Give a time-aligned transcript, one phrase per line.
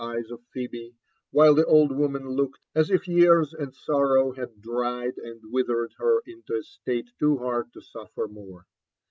[0.01, 0.95] eyes of Phebe,
[1.29, 6.23] while the old woman looked as if year^ and sorrow had dried and withered her
[6.25, 8.65] into a state too hard to suffer more.